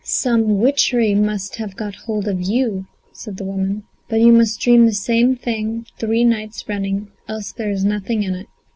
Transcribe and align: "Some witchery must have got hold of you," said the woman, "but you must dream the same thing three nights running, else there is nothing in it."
"Some 0.03 0.57
witchery 0.57 1.13
must 1.13 1.57
have 1.57 1.75
got 1.75 1.93
hold 1.93 2.27
of 2.27 2.41
you," 2.41 2.87
said 3.11 3.37
the 3.37 3.43
woman, 3.43 3.83
"but 4.09 4.19
you 4.19 4.31
must 4.31 4.59
dream 4.59 4.87
the 4.87 4.93
same 4.93 5.35
thing 5.35 5.85
three 5.99 6.23
nights 6.23 6.67
running, 6.67 7.11
else 7.27 7.51
there 7.51 7.69
is 7.69 7.85
nothing 7.85 8.23
in 8.23 8.33
it." 8.33 8.47